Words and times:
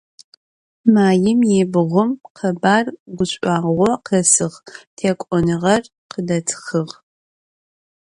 Maim 0.93 1.39
yibğum 1.51 2.09
khebar 2.37 2.85
guş'uağo 3.17 3.91
khesığ, 4.07 4.47
têk'onığer 4.97 5.83
khıdetxığ. 6.11 6.83